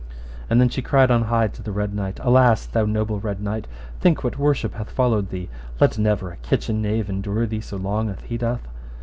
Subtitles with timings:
[0.49, 3.67] And then she cried on high to the Red Knight, Alas, thou noble Red Knight,
[3.99, 5.47] think what worship hath followed thee,
[5.79, 8.67] let never a kitchen knave endure thee so long as he doth.